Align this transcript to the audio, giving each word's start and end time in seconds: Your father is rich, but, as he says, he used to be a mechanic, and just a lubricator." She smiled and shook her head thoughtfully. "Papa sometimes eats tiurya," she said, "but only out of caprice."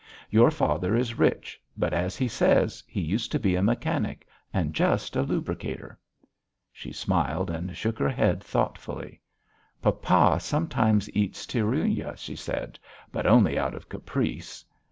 Your 0.31 0.49
father 0.49 0.95
is 0.95 1.19
rich, 1.19 1.61
but, 1.77 1.93
as 1.93 2.15
he 2.17 2.27
says, 2.27 2.83
he 2.87 2.99
used 3.01 3.31
to 3.33 3.39
be 3.39 3.55
a 3.55 3.61
mechanic, 3.61 4.25
and 4.51 4.73
just 4.73 5.15
a 5.15 5.21
lubricator." 5.21 5.99
She 6.73 6.91
smiled 6.91 7.51
and 7.51 7.77
shook 7.77 7.99
her 7.99 8.09
head 8.09 8.43
thoughtfully. 8.43 9.21
"Papa 9.79 10.39
sometimes 10.39 11.07
eats 11.15 11.45
tiurya," 11.45 12.17
she 12.17 12.35
said, 12.35 12.79
"but 13.11 13.27
only 13.27 13.59
out 13.59 13.75
of 13.75 13.89
caprice." 13.89 14.65